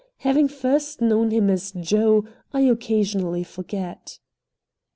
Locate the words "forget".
3.43-4.17